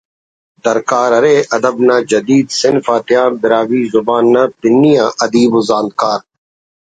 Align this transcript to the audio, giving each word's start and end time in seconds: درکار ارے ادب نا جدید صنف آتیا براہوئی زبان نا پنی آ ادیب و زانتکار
درکار 0.63 1.11
ارے 1.17 1.35
ادب 1.55 1.75
نا 1.87 1.97
جدید 2.11 2.45
صنف 2.61 2.85
آتیا 2.95 3.23
براہوئی 3.41 3.83
زبان 3.93 4.23
نا 4.33 4.43
پنی 4.59 4.93
آ 5.03 5.07
ادیب 5.23 5.51
و 5.57 5.61
زانتکار 5.67 6.19